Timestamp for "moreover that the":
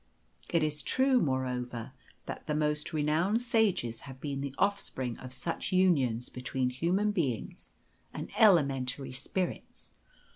1.21-2.55